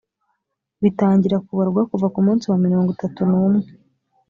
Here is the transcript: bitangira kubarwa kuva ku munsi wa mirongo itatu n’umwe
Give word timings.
bitangira 0.81 1.37
kubarwa 1.45 1.81
kuva 1.91 2.07
ku 2.13 2.19
munsi 2.25 2.45
wa 2.51 2.57
mirongo 2.65 2.89
itatu 2.95 3.19
n’umwe 3.29 3.65